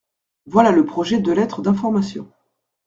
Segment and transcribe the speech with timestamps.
[0.47, 2.27] Voilà le projet de lettre d’information.